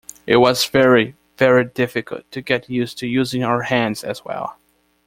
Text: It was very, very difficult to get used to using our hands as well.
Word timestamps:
It 0.25 0.37
was 0.37 0.65
very, 0.65 1.13
very 1.37 1.63
difficult 1.63 2.31
to 2.31 2.41
get 2.41 2.71
used 2.71 2.97
to 2.97 3.07
using 3.07 3.43
our 3.43 3.61
hands 3.61 4.03
as 4.03 4.25
well. 4.25 4.57